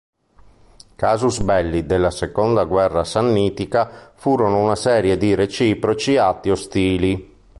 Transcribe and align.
Casus 0.95 1.41
belli 1.41 1.85
della 1.85 2.09
seconda 2.09 2.63
guerra 2.63 3.03
sannitica 3.03 4.13
furono 4.15 4.59
una 4.63 4.75
serie 4.75 5.15
di 5.15 5.35
reciproci 5.35 6.17
atti 6.17 6.49
ostili. 6.49 7.37